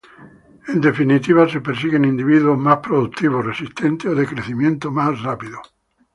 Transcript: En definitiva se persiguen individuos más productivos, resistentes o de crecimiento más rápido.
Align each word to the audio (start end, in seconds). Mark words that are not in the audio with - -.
En 0.73 0.81
definitiva 0.81 1.47
se 1.47 1.61
persiguen 1.61 2.05
individuos 2.05 2.57
más 2.57 2.77
productivos, 2.79 3.45
resistentes 3.45 4.09
o 4.11 4.15
de 4.15 4.25
crecimiento 4.25 4.89
más 4.89 5.21
rápido. 5.21 5.61